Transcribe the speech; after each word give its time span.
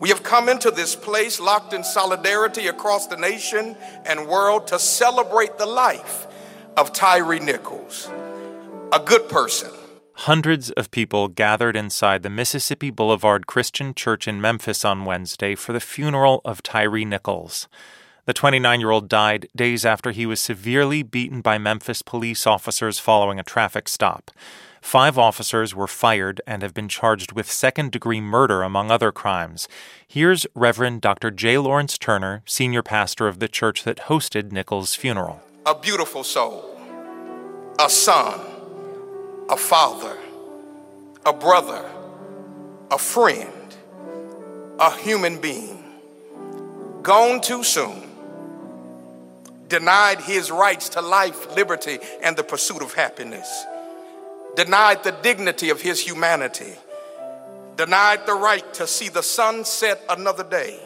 We 0.00 0.10
have 0.10 0.22
come 0.22 0.48
into 0.48 0.70
this 0.70 0.94
place 0.94 1.40
locked 1.40 1.72
in 1.72 1.82
solidarity 1.82 2.68
across 2.68 3.08
the 3.08 3.16
nation 3.16 3.76
and 4.06 4.28
world 4.28 4.68
to 4.68 4.78
celebrate 4.78 5.58
the 5.58 5.66
life 5.66 6.26
of 6.76 6.92
Tyre 6.92 7.40
Nichols, 7.40 8.08
a 8.92 9.00
good 9.00 9.28
person. 9.28 9.70
Hundreds 10.12 10.70
of 10.72 10.92
people 10.92 11.26
gathered 11.26 11.76
inside 11.76 12.22
the 12.22 12.30
Mississippi 12.30 12.90
Boulevard 12.90 13.48
Christian 13.48 13.92
Church 13.92 14.28
in 14.28 14.40
Memphis 14.40 14.84
on 14.84 15.04
Wednesday 15.04 15.56
for 15.56 15.72
the 15.72 15.80
funeral 15.80 16.42
of 16.44 16.62
Tyre 16.62 17.04
Nichols. 17.04 17.66
The 18.26 18.34
29 18.34 18.78
year 18.78 18.90
old 18.90 19.08
died 19.08 19.48
days 19.56 19.84
after 19.84 20.12
he 20.12 20.26
was 20.26 20.40
severely 20.40 21.02
beaten 21.02 21.40
by 21.40 21.58
Memphis 21.58 22.02
police 22.02 22.46
officers 22.46 22.98
following 23.00 23.40
a 23.40 23.44
traffic 23.44 23.88
stop. 23.88 24.30
Five 24.80 25.18
officers 25.18 25.74
were 25.74 25.86
fired 25.86 26.40
and 26.46 26.62
have 26.62 26.74
been 26.74 26.88
charged 26.88 27.32
with 27.32 27.50
second 27.50 27.92
degree 27.92 28.20
murder, 28.20 28.62
among 28.62 28.90
other 28.90 29.12
crimes. 29.12 29.68
Here's 30.06 30.46
Reverend 30.54 31.00
Dr. 31.00 31.30
J. 31.30 31.58
Lawrence 31.58 31.98
Turner, 31.98 32.42
senior 32.46 32.82
pastor 32.82 33.28
of 33.28 33.38
the 33.38 33.48
church 33.48 33.84
that 33.84 33.98
hosted 34.08 34.52
Nichols' 34.52 34.94
funeral. 34.94 35.42
A 35.66 35.74
beautiful 35.74 36.24
soul, 36.24 36.78
a 37.78 37.90
son, 37.90 38.40
a 39.48 39.56
father, 39.56 40.16
a 41.26 41.32
brother, 41.32 41.90
a 42.90 42.98
friend, 42.98 43.76
a 44.78 44.96
human 44.96 45.40
being. 45.40 45.84
Gone 47.02 47.40
too 47.40 47.62
soon 47.62 48.04
denied 49.68 50.20
his 50.22 50.50
rights 50.50 50.88
to 50.88 51.00
life, 51.02 51.54
liberty, 51.54 51.98
and 52.22 52.36
the 52.36 52.42
pursuit 52.42 52.80
of 52.80 52.94
happiness 52.94 53.66
denied 54.58 55.04
the 55.04 55.12
dignity 55.12 55.70
of 55.70 55.82
his 55.82 56.00
humanity, 56.00 56.74
denied 57.76 58.26
the 58.26 58.34
right 58.34 58.74
to 58.74 58.88
see 58.88 59.08
the 59.08 59.22
sun 59.22 59.64
set 59.64 60.04
another 60.08 60.42
day. 60.42 60.80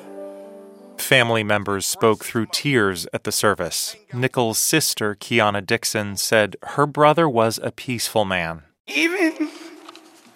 Family 0.99 1.43
members 1.43 1.87
spoke 1.87 2.23
through 2.23 2.45
tears 2.53 3.07
at 3.15 3.25
the 3.25 3.33
service. 3.33 3.97
Nichols' 4.13 4.59
sister, 4.59 5.15
Keyana 5.15 5.65
Dixon, 5.65 6.19
said 6.19 6.57
her 6.77 6.85
brother 6.85 7.27
was 7.27 7.59
a 7.63 7.73
peaceful 7.73 8.27
man. 8.27 8.65
Even 8.89 9.49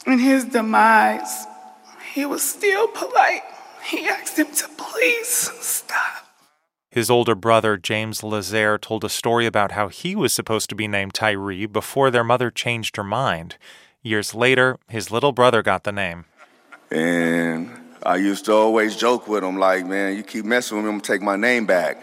in 0.06 0.18
his 0.18 0.46
demise, 0.46 1.44
he 2.14 2.24
was 2.24 2.40
still 2.42 2.88
polite. 2.88 3.42
He 3.84 4.08
asked 4.08 4.38
him 4.38 4.50
to 4.50 4.68
please 4.78 5.28
stop. 5.60 6.25
His 6.96 7.10
older 7.10 7.34
brother, 7.34 7.76
James 7.76 8.22
Lazare, 8.22 8.80
told 8.80 9.04
a 9.04 9.10
story 9.10 9.44
about 9.44 9.72
how 9.72 9.88
he 9.88 10.16
was 10.16 10.32
supposed 10.32 10.70
to 10.70 10.74
be 10.74 10.88
named 10.88 11.12
Tyre 11.12 11.68
before 11.68 12.10
their 12.10 12.24
mother 12.24 12.50
changed 12.50 12.96
her 12.96 13.04
mind. 13.04 13.58
Years 14.02 14.34
later, 14.34 14.78
his 14.88 15.10
little 15.10 15.32
brother 15.32 15.62
got 15.62 15.84
the 15.84 15.92
name. 15.92 16.24
And 16.90 17.68
I 18.02 18.16
used 18.16 18.46
to 18.46 18.54
always 18.54 18.96
joke 18.96 19.28
with 19.28 19.44
him, 19.44 19.58
like, 19.58 19.84
man, 19.84 20.16
you 20.16 20.22
keep 20.22 20.46
messing 20.46 20.78
with 20.78 20.86
me, 20.86 20.90
I'm 20.90 20.96
gonna 20.96 21.06
take 21.06 21.20
my 21.20 21.36
name 21.36 21.66
back. 21.66 22.02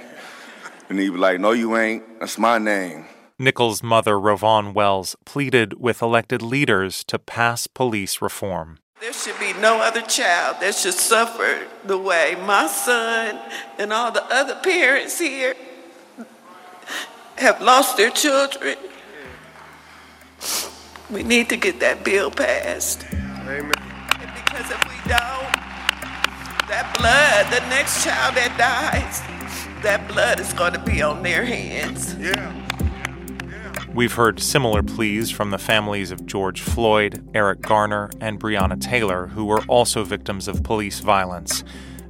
And 0.89 0.99
he'd 0.99 1.09
be 1.09 1.17
like, 1.17 1.39
no, 1.39 1.53
you 1.53 1.75
ain't. 1.75 2.19
That's 2.19 2.37
my 2.37 2.59
name. 2.59 3.05
Nichols' 3.39 3.81
mother, 3.81 4.13
RowVaughn 4.13 4.75
Wells, 4.75 5.15
pleaded 5.25 5.81
with 5.81 6.03
elected 6.03 6.43
leaders 6.43 7.03
to 7.05 7.17
pass 7.17 7.65
police 7.65 8.21
reform. 8.21 8.77
There 9.03 9.11
should 9.11 9.37
be 9.37 9.51
no 9.59 9.81
other 9.81 9.99
child 9.99 10.61
that 10.61 10.75
should 10.75 10.93
suffer 10.93 11.67
the 11.83 11.97
way 11.97 12.37
my 12.45 12.67
son 12.67 13.37
and 13.77 13.91
all 13.91 14.13
the 14.13 14.23
other 14.33 14.55
parents 14.63 15.19
here 15.19 15.55
have 17.35 17.59
lost 17.59 17.97
their 17.97 18.11
children. 18.11 18.77
We 21.11 21.21
need 21.21 21.49
to 21.49 21.57
get 21.57 21.81
that 21.81 22.05
bill 22.05 22.31
passed. 22.31 23.03
Amen. 23.11 23.73
Because 24.45 24.71
if 24.71 24.81
we 24.87 24.95
don't, 25.11 25.51
that 26.69 26.95
blood, 26.97 27.51
the 27.51 27.59
next 27.67 28.05
child 28.05 28.35
that 28.35 28.55
dies, 28.57 29.19
that 29.83 30.07
blood 30.07 30.39
is 30.39 30.53
going 30.53 30.71
to 30.71 30.79
be 30.79 31.01
on 31.01 31.23
their 31.23 31.43
hands. 31.43 32.15
Yeah. 32.15 32.72
We've 33.93 34.13
heard 34.13 34.39
similar 34.39 34.81
pleas 34.81 35.29
from 35.29 35.51
the 35.51 35.59
families 35.59 36.09
of 36.09 36.25
George 36.25 36.61
Floyd, 36.61 37.29
Eric 37.35 37.61
Garner, 37.61 38.09
and 38.19 38.39
Breonna 38.39 38.81
Taylor, 38.81 39.27
who 39.27 39.45
were 39.45 39.61
also 39.67 40.03
victims 40.03 40.47
of 40.47 40.63
police 40.63 40.99
violence. 40.99 41.63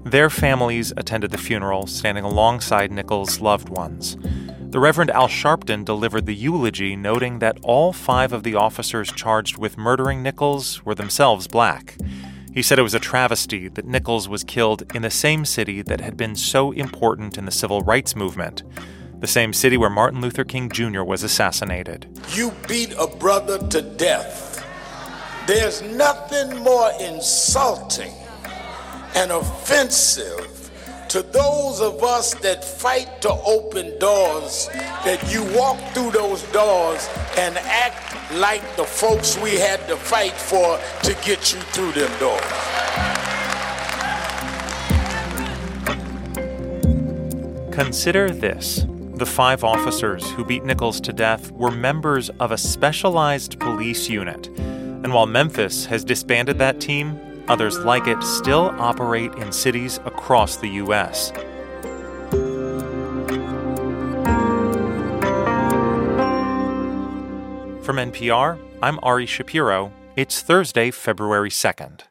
Their 0.05 0.29
families 0.29 0.93
attended 0.95 1.31
the 1.31 1.37
funeral, 1.37 1.85
standing 1.87 2.23
alongside 2.23 2.89
Nichols' 2.89 3.41
loved 3.41 3.67
ones. 3.67 4.15
The 4.61 4.79
Reverend 4.79 5.11
Al 5.11 5.27
Sharpton 5.27 5.83
delivered 5.83 6.25
the 6.25 6.33
eulogy, 6.33 6.95
noting 6.95 7.39
that 7.39 7.57
all 7.63 7.91
five 7.91 8.31
of 8.31 8.43
the 8.43 8.55
officers 8.55 9.11
charged 9.11 9.57
with 9.57 9.77
murdering 9.77 10.23
Nichols 10.23 10.85
were 10.85 10.95
themselves 10.95 11.47
black. 11.47 11.97
He 12.53 12.61
said 12.61 12.79
it 12.79 12.83
was 12.83 12.93
a 12.93 12.99
travesty 12.99 13.67
that 13.67 13.85
Nichols 13.85 14.29
was 14.29 14.45
killed 14.45 14.89
in 14.95 15.01
the 15.01 15.11
same 15.11 15.43
city 15.43 15.81
that 15.81 15.99
had 15.99 16.15
been 16.15 16.37
so 16.37 16.71
important 16.71 17.37
in 17.37 17.43
the 17.43 17.51
civil 17.51 17.81
rights 17.81 18.15
movement 18.15 18.63
the 19.23 19.27
same 19.27 19.53
city 19.53 19.77
where 19.77 19.89
Martin 19.89 20.19
Luther 20.19 20.43
King 20.43 20.69
Jr. 20.69 21.01
was 21.01 21.23
assassinated. 21.23 22.07
You 22.33 22.51
beat 22.67 22.93
a 22.99 23.07
brother 23.07 23.57
to 23.69 23.81
death. 23.81 24.67
There's 25.47 25.81
nothing 25.81 26.57
more 26.57 26.91
insulting 26.99 28.11
and 29.15 29.31
offensive 29.31 30.69
to 31.07 31.21
those 31.21 31.79
of 31.79 32.03
us 32.03 32.33
that 32.41 32.65
fight 32.65 33.21
to 33.21 33.31
open 33.31 33.97
doors 33.97 34.67
that 35.05 35.25
you 35.31 35.41
walk 35.57 35.79
through 35.93 36.11
those 36.11 36.43
doors 36.51 37.07
and 37.37 37.57
act 37.59 38.29
like 38.33 38.75
the 38.75 38.83
folks 38.83 39.37
we 39.37 39.55
had 39.55 39.79
to 39.87 39.95
fight 39.95 40.33
for 40.33 40.77
to 41.01 41.13
get 41.25 41.53
you 41.53 41.61
through 41.71 41.93
them 41.93 42.11
doors. 42.19 42.41
Consider 47.73 48.29
this. 48.29 48.85
The 49.15 49.27
five 49.27 49.63
officers 49.63 50.27
who 50.31 50.43
beat 50.43 50.65
Nichols 50.65 50.99
to 51.01 51.13
death 51.13 51.51
were 51.51 51.69
members 51.69 52.31
of 52.39 52.51
a 52.51 52.57
specialized 52.57 53.59
police 53.59 54.09
unit. 54.09 54.47
And 54.57 55.13
while 55.13 55.27
Memphis 55.27 55.85
has 55.85 56.03
disbanded 56.03 56.57
that 56.57 56.81
team, 56.81 57.19
others 57.47 57.77
like 57.77 58.07
it 58.07 58.23
still 58.23 58.73
operate 58.79 59.31
in 59.35 59.51
cities 59.51 59.99
across 60.05 60.57
the 60.57 60.69
U.S. 60.69 61.31
From 67.85 67.97
NPR, 67.97 68.57
I'm 68.81 68.97
Ari 69.03 69.27
Shapiro. 69.27 69.93
It's 70.15 70.41
Thursday, 70.41 70.89
February 70.89 71.51
2nd. 71.51 72.01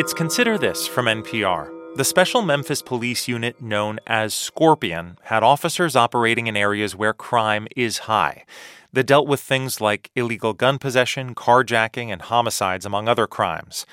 It's 0.00 0.14
Consider 0.14 0.56
This 0.56 0.86
from 0.86 1.04
NPR. 1.04 1.68
The 1.94 2.06
Special 2.06 2.40
Memphis 2.40 2.80
Police 2.80 3.28
Unit, 3.28 3.60
known 3.60 4.00
as 4.06 4.32
Scorpion, 4.32 5.18
had 5.24 5.42
officers 5.42 5.94
operating 5.94 6.46
in 6.46 6.56
areas 6.56 6.96
where 6.96 7.12
crime 7.12 7.68
is 7.76 7.98
high. 8.08 8.46
They 8.94 9.02
dealt 9.02 9.28
with 9.28 9.42
things 9.42 9.78
like 9.78 10.10
illegal 10.16 10.54
gun 10.54 10.78
possession, 10.78 11.34
carjacking, 11.34 12.10
and 12.10 12.22
homicides, 12.22 12.86
among 12.86 13.08
other 13.08 13.26
crimes. 13.26 13.84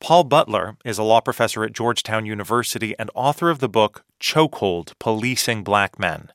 Paul 0.00 0.24
Butler 0.24 0.76
is 0.84 0.98
a 0.98 1.04
law 1.04 1.20
professor 1.20 1.62
at 1.62 1.72
Georgetown 1.72 2.26
University 2.26 2.96
and 2.98 3.08
author 3.14 3.48
of 3.48 3.60
the 3.60 3.68
book 3.68 4.02
Chokehold 4.18 4.98
Policing 4.98 5.62
Black 5.62 5.96
Men. 5.96 6.32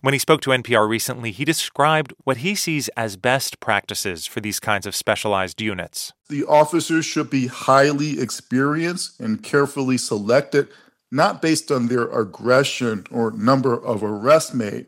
When 0.00 0.14
he 0.14 0.18
spoke 0.18 0.40
to 0.42 0.50
NPR 0.50 0.88
recently, 0.88 1.32
he 1.32 1.44
described 1.44 2.14
what 2.22 2.38
he 2.38 2.54
sees 2.54 2.88
as 2.90 3.16
best 3.16 3.58
practices 3.58 4.26
for 4.26 4.40
these 4.40 4.60
kinds 4.60 4.86
of 4.86 4.94
specialized 4.94 5.60
units. 5.60 6.12
The 6.28 6.44
officers 6.44 7.04
should 7.04 7.30
be 7.30 7.48
highly 7.48 8.20
experienced 8.20 9.18
and 9.18 9.42
carefully 9.42 9.98
selected, 9.98 10.68
not 11.10 11.42
based 11.42 11.72
on 11.72 11.88
their 11.88 12.04
aggression 12.16 13.06
or 13.10 13.32
number 13.32 13.74
of 13.74 14.04
arrests 14.04 14.54
made, 14.54 14.86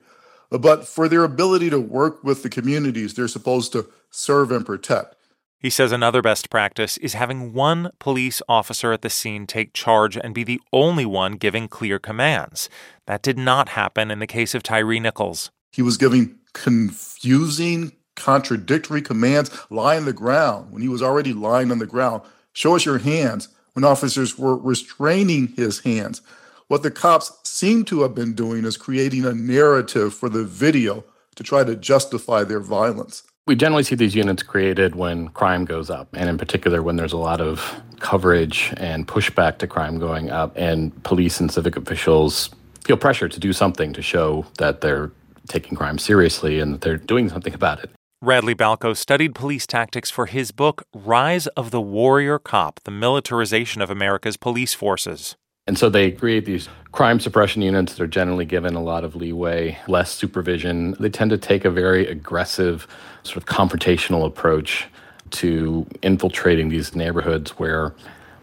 but 0.50 0.86
for 0.86 1.08
their 1.08 1.24
ability 1.24 1.70
to 1.70 1.80
work 1.80 2.22
with 2.22 2.44
the 2.44 2.48
communities 2.48 3.14
they're 3.14 3.26
supposed 3.26 3.72
to 3.72 3.88
serve 4.10 4.52
and 4.52 4.64
protect. 4.64 5.16
He 5.60 5.68
says 5.68 5.92
another 5.92 6.22
best 6.22 6.48
practice 6.48 6.96
is 6.96 7.12
having 7.12 7.52
one 7.52 7.90
police 7.98 8.40
officer 8.48 8.94
at 8.94 9.02
the 9.02 9.10
scene 9.10 9.46
take 9.46 9.74
charge 9.74 10.16
and 10.16 10.34
be 10.34 10.42
the 10.42 10.58
only 10.72 11.04
one 11.04 11.32
giving 11.32 11.68
clear 11.68 11.98
commands. 11.98 12.70
That 13.04 13.20
did 13.20 13.36
not 13.36 13.70
happen 13.70 14.10
in 14.10 14.20
the 14.20 14.26
case 14.26 14.54
of 14.54 14.62
Tyre 14.62 14.98
Nichols. 14.98 15.50
He 15.70 15.82
was 15.82 15.98
giving 15.98 16.38
confusing, 16.54 17.92
contradictory 18.16 19.02
commands, 19.02 19.50
lie 19.68 19.98
on 19.98 20.06
the 20.06 20.14
ground 20.14 20.72
when 20.72 20.80
he 20.80 20.88
was 20.88 21.02
already 21.02 21.34
lying 21.34 21.70
on 21.70 21.78
the 21.78 21.84
ground. 21.84 22.22
Show 22.54 22.74
us 22.74 22.86
your 22.86 22.98
hands 22.98 23.48
when 23.74 23.84
officers 23.84 24.38
were 24.38 24.56
restraining 24.56 25.48
his 25.48 25.80
hands. 25.80 26.22
What 26.68 26.82
the 26.82 26.90
cops 26.90 27.38
seem 27.44 27.84
to 27.84 28.00
have 28.00 28.14
been 28.14 28.32
doing 28.32 28.64
is 28.64 28.78
creating 28.78 29.26
a 29.26 29.34
narrative 29.34 30.14
for 30.14 30.30
the 30.30 30.44
video 30.44 31.04
to 31.34 31.42
try 31.42 31.64
to 31.64 31.76
justify 31.76 32.44
their 32.44 32.60
violence. 32.60 33.24
We 33.50 33.56
generally 33.56 33.82
see 33.82 33.96
these 33.96 34.14
units 34.14 34.44
created 34.44 34.94
when 34.94 35.26
crime 35.30 35.64
goes 35.64 35.90
up, 35.90 36.06
and 36.12 36.30
in 36.30 36.38
particular 36.38 36.84
when 36.84 36.94
there's 36.94 37.12
a 37.12 37.16
lot 37.16 37.40
of 37.40 37.82
coverage 37.98 38.72
and 38.76 39.08
pushback 39.08 39.58
to 39.58 39.66
crime 39.66 39.98
going 39.98 40.30
up, 40.30 40.52
and 40.54 41.02
police 41.02 41.40
and 41.40 41.50
civic 41.50 41.74
officials 41.74 42.50
feel 42.84 42.96
pressure 42.96 43.28
to 43.28 43.40
do 43.40 43.52
something 43.52 43.92
to 43.92 44.02
show 44.02 44.46
that 44.58 44.82
they're 44.82 45.10
taking 45.48 45.76
crime 45.76 45.98
seriously 45.98 46.60
and 46.60 46.74
that 46.74 46.82
they're 46.82 46.96
doing 46.96 47.28
something 47.28 47.52
about 47.52 47.82
it. 47.82 47.90
Radley 48.22 48.54
Balko 48.54 48.96
studied 48.96 49.34
police 49.34 49.66
tactics 49.66 50.10
for 50.12 50.26
his 50.26 50.52
book, 50.52 50.84
Rise 50.94 51.48
of 51.48 51.72
the 51.72 51.80
Warrior 51.80 52.38
Cop 52.38 52.78
The 52.84 52.92
Militarization 52.92 53.82
of 53.82 53.90
America's 53.90 54.36
Police 54.36 54.74
Forces. 54.74 55.34
And 55.70 55.78
so 55.78 55.88
they 55.88 56.10
create 56.10 56.46
these 56.46 56.68
crime 56.90 57.20
suppression 57.20 57.62
units 57.62 57.94
that 57.94 58.02
are 58.02 58.08
generally 58.08 58.44
given 58.44 58.74
a 58.74 58.82
lot 58.82 59.04
of 59.04 59.14
leeway, 59.14 59.78
less 59.86 60.10
supervision. 60.10 60.96
They 60.98 61.10
tend 61.10 61.30
to 61.30 61.38
take 61.38 61.64
a 61.64 61.70
very 61.70 62.08
aggressive, 62.08 62.88
sort 63.22 63.36
of 63.36 63.46
confrontational 63.46 64.26
approach 64.26 64.88
to 65.30 65.86
infiltrating 66.02 66.70
these 66.70 66.96
neighborhoods 66.96 67.52
where 67.52 67.94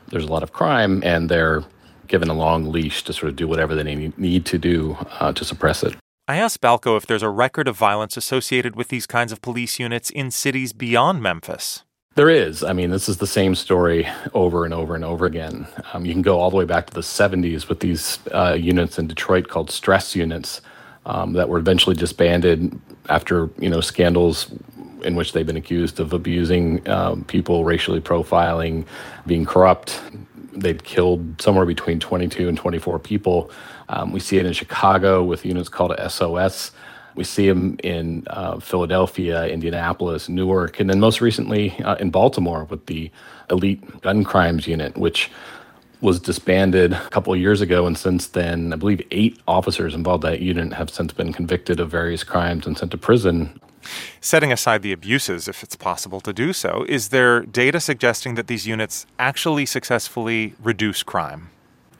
there's 0.07 0.24
a 0.24 0.31
lot 0.31 0.41
of 0.41 0.53
crime 0.53 1.03
and 1.03 1.27
they're 1.27 1.65
given 2.07 2.29
a 2.29 2.33
long 2.33 2.71
leash 2.71 3.03
to 3.03 3.12
sort 3.12 3.29
of 3.29 3.35
do 3.35 3.45
whatever 3.45 3.75
they 3.75 4.13
need 4.15 4.45
to 4.45 4.57
do 4.57 4.95
uh, 5.19 5.33
to 5.33 5.44
suppress 5.44 5.83
it. 5.83 5.97
I 6.29 6.38
asked 6.38 6.62
Balko 6.62 6.95
if 6.95 7.06
there's 7.06 7.24
a 7.24 7.29
record 7.29 7.68
of 7.68 7.75
violence 7.75 8.15
associated 8.15 8.77
with 8.77 8.88
these 8.88 9.06
kinds 9.06 9.33
of 9.33 9.41
police 9.41 9.79
units 9.79 10.09
in 10.09 10.31
cities 10.31 10.71
beyond 10.71 11.21
Memphis. 11.21 11.83
There 12.17 12.31
is. 12.31 12.63
I 12.63 12.73
mean, 12.73 12.89
this 12.89 13.07
is 13.07 13.17
the 13.17 13.27
same 13.27 13.53
story 13.53 14.07
over 14.33 14.65
and 14.65 14.73
over 14.73 14.95
and 14.95 15.05
over 15.05 15.27
again. 15.27 15.67
Um, 15.93 16.03
you 16.03 16.13
can 16.13 16.23
go 16.23 16.39
all 16.39 16.49
the 16.49 16.55
way 16.55 16.65
back 16.65 16.87
to 16.87 16.93
the 16.95 17.01
70s 17.01 17.69
with 17.69 17.79
these 17.79 18.17
uh, 18.33 18.57
units 18.59 18.97
in 18.97 19.05
Detroit 19.05 19.49
called 19.49 19.69
stress 19.69 20.15
units 20.15 20.61
um, 21.05 21.33
that 21.33 21.47
were 21.47 21.59
eventually 21.59 21.95
disbanded 21.95 22.81
after 23.07 23.51
you 23.59 23.69
know 23.69 23.81
scandals 23.81 24.51
in 25.03 25.15
which 25.15 25.33
they've 25.33 25.45
been 25.45 25.57
accused 25.57 25.99
of 25.99 26.11
abusing 26.11 26.89
um, 26.89 27.23
people, 27.25 27.63
racially 27.63 28.01
profiling, 28.01 28.83
being 29.27 29.45
corrupt, 29.45 30.01
they'd 30.53 30.83
killed 30.83 31.39
somewhere 31.39 31.67
between 31.67 31.99
22 31.99 32.49
and 32.49 32.57
24 32.57 32.97
people. 32.97 33.51
Um, 33.89 34.11
we 34.11 34.19
see 34.19 34.37
it 34.39 34.45
in 34.47 34.53
Chicago 34.53 35.23
with 35.23 35.45
units 35.45 35.69
called 35.69 35.93
SOS. 36.09 36.71
We 37.17 37.23
see 37.23 37.49
them 37.49 37.77
in 37.83 38.25
uh, 38.27 38.59
Philadelphia, 38.59 39.47
Indianapolis, 39.47 40.29
Newark, 40.29 40.79
and 40.79 40.89
then 40.89 40.99
most 40.99 41.19
recently 41.19 41.77
uh, 41.79 41.95
in 41.95 42.11
Baltimore 42.11 42.65
with 42.65 42.85
the 42.85 43.11
Elite 43.49 44.01
Gun 44.01 44.23
Crimes 44.23 44.67
Unit, 44.67 44.95
which 44.95 45.31
was 45.99 46.19
disbanded 46.19 46.93
a 46.93 47.09
couple 47.09 47.33
of 47.33 47.39
years 47.39 47.59
ago. 47.59 47.87
And 47.87 47.97
since 47.97 48.27
then, 48.27 48.71
I 48.71 48.75
believe 48.75 49.01
eight 49.09 49.39
officers 49.47 49.95
involved 49.95 50.23
in 50.25 50.31
that 50.31 50.41
unit 50.41 50.73
have 50.73 50.91
since 50.91 51.11
been 51.11 51.33
convicted 51.33 51.79
of 51.79 51.89
various 51.89 52.23
crimes 52.23 52.67
and 52.67 52.77
sent 52.77 52.91
to 52.91 52.97
prison. 52.97 53.59
Setting 54.21 54.51
aside 54.51 54.83
the 54.83 54.91
abuses, 54.91 55.47
if 55.47 55.63
it's 55.63 55.75
possible 55.75 56.19
to 56.21 56.33
do 56.33 56.53
so, 56.53 56.85
is 56.87 57.09
there 57.09 57.41
data 57.41 57.79
suggesting 57.79 58.35
that 58.35 58.47
these 58.47 58.67
units 58.67 59.07
actually 59.17 59.65
successfully 59.65 60.53
reduce 60.61 61.01
crime? 61.03 61.49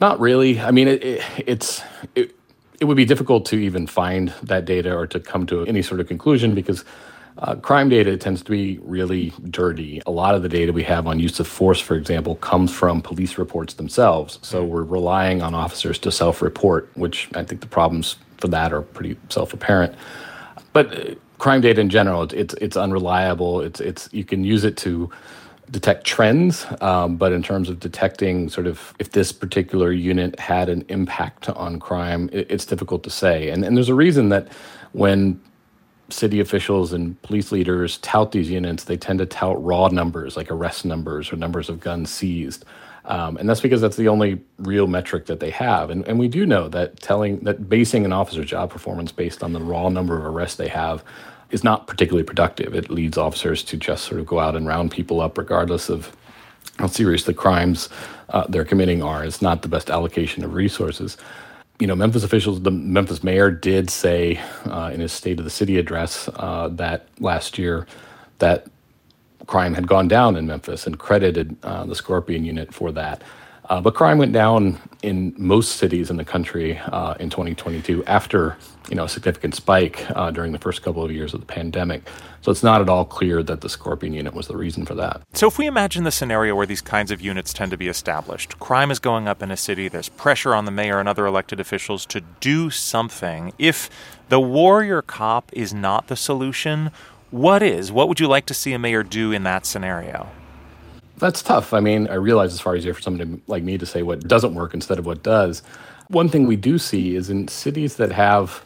Not 0.00 0.20
really. 0.20 0.60
I 0.60 0.70
mean, 0.70 0.86
it, 0.86 1.02
it, 1.02 1.22
it's 1.46 1.82
it, 2.14 2.37
it 2.80 2.84
would 2.84 2.96
be 2.96 3.04
difficult 3.04 3.44
to 3.46 3.56
even 3.56 3.86
find 3.86 4.32
that 4.42 4.64
data 4.64 4.94
or 4.94 5.06
to 5.06 5.20
come 5.20 5.46
to 5.46 5.64
any 5.66 5.82
sort 5.82 6.00
of 6.00 6.06
conclusion 6.06 6.54
because 6.54 6.84
uh, 7.38 7.54
crime 7.56 7.88
data 7.88 8.16
tends 8.16 8.42
to 8.42 8.50
be 8.50 8.78
really 8.82 9.32
dirty. 9.50 10.02
A 10.06 10.10
lot 10.10 10.34
of 10.34 10.42
the 10.42 10.48
data 10.48 10.72
we 10.72 10.82
have 10.84 11.06
on 11.06 11.20
use 11.20 11.38
of 11.38 11.46
force, 11.46 11.80
for 11.80 11.94
example, 11.94 12.34
comes 12.36 12.72
from 12.72 13.00
police 13.00 13.38
reports 13.38 13.74
themselves. 13.74 14.38
So 14.42 14.64
we're 14.64 14.82
relying 14.82 15.40
on 15.40 15.54
officers 15.54 15.98
to 16.00 16.10
self 16.10 16.42
report, 16.42 16.90
which 16.94 17.28
I 17.34 17.44
think 17.44 17.60
the 17.60 17.68
problems 17.68 18.16
for 18.38 18.48
that 18.48 18.72
are 18.72 18.82
pretty 18.82 19.16
self 19.28 19.52
apparent. 19.52 19.94
But 20.72 20.98
uh, 20.98 21.14
crime 21.38 21.60
data 21.60 21.80
in 21.80 21.90
general, 21.90 22.22
it's, 22.22 22.34
it's, 22.34 22.54
it's 22.54 22.76
unreliable. 22.76 23.60
It's 23.60 23.80
it's 23.80 24.08
you 24.12 24.24
can 24.24 24.42
use 24.42 24.64
it 24.64 24.76
to 24.78 25.10
detect 25.70 26.04
trends, 26.04 26.66
um, 26.80 27.16
but 27.16 27.32
in 27.32 27.42
terms 27.42 27.68
of 27.68 27.80
detecting 27.80 28.48
sort 28.48 28.66
of 28.66 28.94
if 28.98 29.12
this 29.12 29.32
particular 29.32 29.92
unit 29.92 30.38
had 30.38 30.68
an 30.68 30.84
impact 30.88 31.48
on 31.50 31.78
crime, 31.78 32.30
it, 32.32 32.50
it's 32.50 32.64
difficult 32.64 33.02
to 33.04 33.10
say. 33.10 33.50
And 33.50 33.64
and 33.64 33.76
there's 33.76 33.88
a 33.88 33.94
reason 33.94 34.28
that 34.30 34.48
when 34.92 35.40
city 36.10 36.40
officials 36.40 36.92
and 36.92 37.20
police 37.22 37.52
leaders 37.52 37.98
tout 37.98 38.32
these 38.32 38.50
units, 38.50 38.84
they 38.84 38.96
tend 38.96 39.18
to 39.18 39.26
tout 39.26 39.62
raw 39.62 39.88
numbers 39.88 40.36
like 40.36 40.50
arrest 40.50 40.84
numbers 40.84 41.32
or 41.32 41.36
numbers 41.36 41.68
of 41.68 41.80
guns 41.80 42.10
seized. 42.10 42.64
Um, 43.04 43.38
and 43.38 43.48
that's 43.48 43.60
because 43.60 43.80
that's 43.80 43.96
the 43.96 44.08
only 44.08 44.40
real 44.58 44.86
metric 44.86 45.26
that 45.26 45.40
they 45.40 45.50
have. 45.50 45.88
And, 45.88 46.06
and 46.06 46.18
we 46.18 46.28
do 46.28 46.44
know 46.44 46.68
that 46.68 47.00
telling 47.00 47.40
that 47.40 47.68
basing 47.68 48.04
an 48.04 48.12
officer's 48.12 48.46
job 48.46 48.70
performance 48.70 49.12
based 49.12 49.42
on 49.42 49.52
the 49.52 49.60
raw 49.60 49.88
number 49.88 50.16
of 50.16 50.24
arrests 50.26 50.56
they 50.56 50.68
have 50.68 51.02
is 51.50 51.64
not 51.64 51.86
particularly 51.86 52.24
productive. 52.24 52.74
It 52.74 52.90
leads 52.90 53.16
officers 53.16 53.62
to 53.64 53.76
just 53.76 54.04
sort 54.04 54.20
of 54.20 54.26
go 54.26 54.38
out 54.38 54.56
and 54.56 54.66
round 54.66 54.90
people 54.90 55.20
up 55.20 55.38
regardless 55.38 55.88
of 55.88 56.14
how 56.78 56.86
serious 56.86 57.24
the 57.24 57.34
crimes 57.34 57.88
uh, 58.30 58.46
they're 58.48 58.64
committing 58.64 59.02
are. 59.02 59.24
It's 59.24 59.42
not 59.42 59.62
the 59.62 59.68
best 59.68 59.90
allocation 59.90 60.44
of 60.44 60.54
resources. 60.54 61.16
You 61.80 61.86
know, 61.86 61.96
Memphis 61.96 62.24
officials, 62.24 62.62
the 62.62 62.70
Memphis 62.70 63.22
mayor 63.22 63.50
did 63.50 63.88
say 63.88 64.40
uh, 64.66 64.90
in 64.92 65.00
his 65.00 65.12
State 65.12 65.38
of 65.38 65.44
the 65.44 65.50
City 65.50 65.78
address 65.78 66.28
uh, 66.34 66.68
that 66.72 67.06
last 67.20 67.58
year 67.58 67.86
that 68.38 68.66
crime 69.46 69.74
had 69.74 69.88
gone 69.88 70.08
down 70.08 70.36
in 70.36 70.46
Memphis 70.46 70.86
and 70.86 70.98
credited 70.98 71.56
uh, 71.62 71.84
the 71.84 71.94
Scorpion 71.94 72.44
unit 72.44 72.74
for 72.74 72.92
that. 72.92 73.22
Uh, 73.68 73.80
but 73.80 73.94
crime 73.94 74.18
went 74.18 74.32
down 74.32 74.78
in 75.02 75.34
most 75.36 75.76
cities 75.76 76.10
in 76.10 76.16
the 76.16 76.24
country 76.24 76.78
uh, 76.78 77.14
in 77.20 77.28
2022 77.28 78.04
after 78.06 78.56
you 78.88 78.96
know 78.96 79.04
a 79.04 79.08
significant 79.08 79.54
spike 79.54 80.06
uh, 80.16 80.30
during 80.30 80.52
the 80.52 80.58
first 80.58 80.82
couple 80.82 81.04
of 81.04 81.12
years 81.12 81.34
of 81.34 81.40
the 81.40 81.46
pandemic. 81.46 82.08
So 82.40 82.50
it's 82.50 82.62
not 82.62 82.80
at 82.80 82.88
all 82.88 83.04
clear 83.04 83.42
that 83.42 83.60
the 83.60 83.68
Scorpion 83.68 84.14
unit 84.14 84.32
was 84.32 84.46
the 84.46 84.56
reason 84.56 84.86
for 84.86 84.94
that. 84.94 85.20
So 85.34 85.48
if 85.48 85.58
we 85.58 85.66
imagine 85.66 86.04
the 86.04 86.10
scenario 86.10 86.54
where 86.54 86.66
these 86.66 86.80
kinds 86.80 87.10
of 87.10 87.20
units 87.20 87.52
tend 87.52 87.70
to 87.72 87.76
be 87.76 87.88
established, 87.88 88.58
crime 88.58 88.90
is 88.90 88.98
going 88.98 89.28
up 89.28 89.42
in 89.42 89.50
a 89.50 89.56
city, 89.56 89.88
there's 89.88 90.08
pressure 90.08 90.54
on 90.54 90.64
the 90.64 90.70
mayor 90.70 90.98
and 90.98 91.08
other 91.08 91.26
elected 91.26 91.60
officials 91.60 92.06
to 92.06 92.22
do 92.40 92.70
something. 92.70 93.52
If 93.58 93.90
the 94.28 94.40
warrior 94.40 95.02
cop 95.02 95.50
is 95.52 95.74
not 95.74 96.06
the 96.06 96.16
solution, 96.16 96.90
what 97.30 97.62
is? 97.62 97.92
What 97.92 98.08
would 98.08 98.20
you 98.20 98.28
like 98.28 98.46
to 98.46 98.54
see 98.54 98.72
a 98.72 98.78
mayor 98.78 99.02
do 99.02 99.32
in 99.32 99.42
that 99.42 99.66
scenario? 99.66 100.30
That's 101.18 101.42
tough. 101.42 101.72
I 101.72 101.80
mean, 101.80 102.08
I 102.08 102.14
realize 102.14 102.52
it's 102.52 102.60
far 102.60 102.76
easier 102.76 102.94
for 102.94 103.00
someone 103.00 103.42
like 103.46 103.62
me 103.62 103.76
to 103.78 103.86
say 103.86 104.02
what 104.02 104.26
doesn't 104.26 104.54
work 104.54 104.74
instead 104.74 104.98
of 104.98 105.06
what 105.06 105.22
does. 105.22 105.62
One 106.08 106.28
thing 106.28 106.46
we 106.46 106.56
do 106.56 106.78
see 106.78 107.16
is 107.16 107.28
in 107.28 107.48
cities 107.48 107.96
that 107.96 108.12
have 108.12 108.64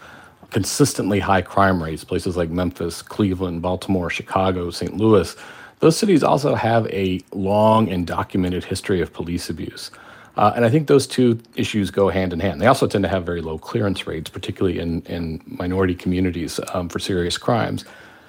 consistently 0.51 1.19
high 1.19 1.43
crime 1.43 1.83
rates, 1.83 2.05
places 2.05 2.37
like 2.37 2.51
Memphis, 2.51 3.01
Cleveland, 3.01 3.63
Baltimore, 3.63 4.11
Chicago, 4.11 4.71
St. 4.71 4.97
Louis, 4.97 5.35
those 5.81 5.97
cities 5.97 6.23
also 6.23 6.55
have 6.55 6.87
a 6.89 7.21
long 7.33 7.89
and 7.89 8.07
documented 8.07 8.65
history 8.65 9.01
of 9.01 9.13
police 9.13 9.51
abuse. 9.51 9.91
Uh, 10.37 10.53
and 10.55 10.65
I 10.65 10.71
think 10.71 10.87
those 10.87 11.07
two 11.07 11.41
issues 11.57 11.91
go 11.91 12.09
hand 12.09 12.33
in 12.33 12.41
hand. 12.41 12.61
They 12.61 12.67
also 12.67 12.87
tend 12.87 13.03
to 13.03 13.09
have 13.09 13.25
very 13.25 13.41
low 13.41 13.59
clearance 13.59 14.07
rates, 14.07 14.31
particularly 14.31 14.79
in, 14.79 15.03
in 15.03 15.43
minority 15.45 15.95
communities 15.95 16.61
um, 16.73 16.89
for 16.89 16.99
serious 16.99 17.37
crimes. 17.37 17.85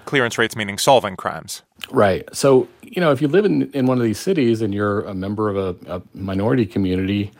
Clearance 0.05 0.37
rates 0.37 0.55
meaning 0.55 0.77
solving 0.77 1.15
crimes. 1.15 1.61
Right. 1.91 2.27
So, 2.33 2.67
you 2.81 3.01
know, 3.01 3.11
if 3.11 3.21
you 3.21 3.27
live 3.27 3.45
in, 3.45 3.71
in 3.71 3.85
one 3.85 3.97
of 3.97 4.03
these 4.03 4.19
cities 4.19 4.61
and 4.61 4.73
you're 4.73 5.01
a 5.01 5.13
member 5.13 5.49
of 5.49 5.57
a, 5.57 5.95
a 5.95 6.01
minority 6.13 6.65
community, 6.65 7.31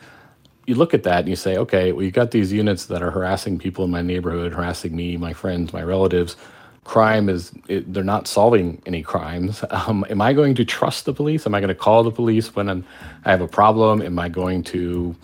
you 0.66 0.74
look 0.74 0.94
at 0.94 1.02
that 1.02 1.20
and 1.20 1.28
you 1.28 1.36
say, 1.36 1.56
okay, 1.56 1.92
well, 1.92 2.02
you've 2.02 2.14
got 2.14 2.30
these 2.30 2.52
units 2.52 2.86
that 2.86 3.02
are 3.02 3.10
harassing 3.10 3.58
people 3.58 3.84
in 3.84 3.90
my 3.90 4.02
neighborhood, 4.02 4.52
harassing 4.52 4.94
me, 4.94 5.16
my 5.16 5.32
friends, 5.32 5.72
my 5.72 5.82
relatives. 5.82 6.36
Crime 6.84 7.28
is, 7.28 7.52
it, 7.68 7.92
they're 7.92 8.04
not 8.04 8.26
solving 8.26 8.80
any 8.86 9.02
crimes. 9.02 9.64
Um, 9.70 10.04
am 10.08 10.20
I 10.20 10.32
going 10.32 10.54
to 10.54 10.64
trust 10.64 11.04
the 11.04 11.12
police? 11.12 11.46
Am 11.46 11.54
I 11.54 11.60
going 11.60 11.68
to 11.68 11.74
call 11.74 12.02
the 12.02 12.10
police 12.10 12.54
when 12.54 12.68
I'm, 12.68 12.84
I 13.24 13.30
have 13.30 13.40
a 13.40 13.48
problem? 13.48 14.02
Am 14.02 14.18
I 14.18 14.28
going 14.28 14.62
to 14.64 15.16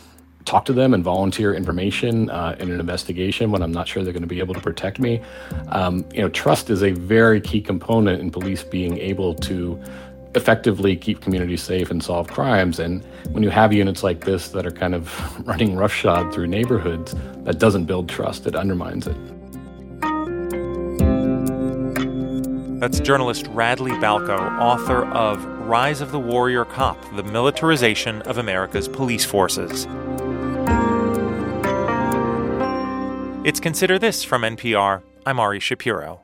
talk 0.44 0.64
to 0.66 0.72
them 0.72 0.94
and 0.94 1.04
volunteer 1.04 1.54
information 1.54 2.30
uh, 2.30 2.56
in 2.58 2.70
an 2.70 2.80
investigation 2.80 3.50
when 3.50 3.62
I'm 3.62 3.72
not 3.72 3.86
sure 3.86 4.02
they're 4.02 4.12
going 4.12 4.22
to 4.22 4.28
be 4.28 4.40
able 4.40 4.54
to 4.54 4.60
protect 4.60 4.98
me. 4.98 5.20
Um, 5.68 6.04
you 6.12 6.22
know, 6.22 6.28
trust 6.28 6.70
is 6.70 6.82
a 6.82 6.92
very 6.92 7.40
key 7.40 7.60
component 7.60 8.20
in 8.20 8.30
police 8.30 8.62
being 8.62 8.98
able 8.98 9.34
to 9.36 9.80
effectively 10.34 10.96
keep 10.96 11.20
communities 11.20 11.62
safe 11.62 11.90
and 11.90 12.02
solve 12.02 12.28
crimes. 12.28 12.78
And 12.78 13.04
when 13.32 13.42
you 13.42 13.50
have 13.50 13.72
units 13.72 14.02
like 14.02 14.24
this 14.24 14.48
that 14.50 14.64
are 14.64 14.70
kind 14.70 14.94
of 14.94 15.46
running 15.46 15.76
roughshod 15.76 16.32
through 16.32 16.46
neighborhoods, 16.46 17.14
that 17.44 17.58
doesn't 17.58 17.84
build 17.86 18.08
trust, 18.08 18.46
it 18.46 18.54
undermines 18.54 19.06
it. 19.06 19.16
That's 22.80 22.98
journalist 23.00 23.46
Radley 23.48 23.90
Balko, 23.92 24.58
author 24.58 25.04
of 25.08 25.44
Rise 25.68 26.00
of 26.00 26.12
the 26.12 26.18
Warrior 26.18 26.64
Cop 26.64 26.96
The 27.14 27.22
Militarization 27.22 28.22
of 28.22 28.38
America's 28.38 28.88
Police 28.88 29.24
Forces. 29.24 29.86
It's 33.50 33.58
Consider 33.58 33.98
This 33.98 34.22
from 34.22 34.42
NPR. 34.42 35.02
I'm 35.26 35.40
Ari 35.40 35.58
Shapiro. 35.58 36.20